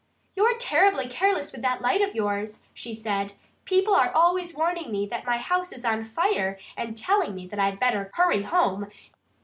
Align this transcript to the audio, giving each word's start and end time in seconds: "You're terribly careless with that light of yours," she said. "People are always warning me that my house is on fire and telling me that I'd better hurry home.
"You're 0.35 0.57
terribly 0.57 1.07
careless 1.07 1.51
with 1.51 1.61
that 1.61 1.79
light 1.79 2.01
of 2.01 2.15
yours," 2.15 2.63
she 2.73 2.95
said. 2.95 3.33
"People 3.65 3.93
are 3.93 4.11
always 4.11 4.55
warning 4.55 4.91
me 4.91 5.05
that 5.05 5.27
my 5.27 5.37
house 5.37 5.71
is 5.71 5.85
on 5.85 6.03
fire 6.05 6.57
and 6.75 6.97
telling 6.97 7.35
me 7.35 7.45
that 7.45 7.59
I'd 7.59 7.79
better 7.79 8.09
hurry 8.15 8.41
home. 8.41 8.87